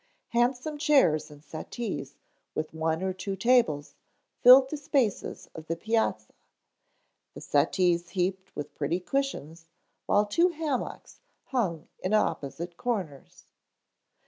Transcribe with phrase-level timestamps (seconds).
[0.29, 2.15] Handsome chairs and settees
[2.55, 3.93] with one or two tables
[4.39, 6.33] filled the spaces of the piazza,
[7.35, 9.67] the settees heaped with pretty cushions,
[10.07, 13.45] while two hammocks hung in opposite corners.